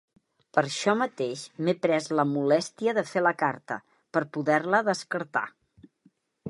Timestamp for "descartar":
4.93-5.49